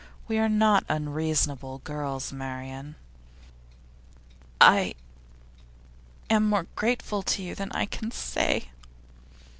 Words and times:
We 0.27 0.39
are 0.39 0.49
not 0.49 0.83
unreasonable 0.89 1.77
girls, 1.83 2.33
Marian.' 2.33 2.95
'I 4.59 4.95
am 6.27 6.49
more 6.49 6.65
grateful 6.73 7.21
to 7.21 7.43
you 7.43 7.53
than 7.53 7.71
I 7.73 7.85
can 7.85 8.09
say. 8.09 8.71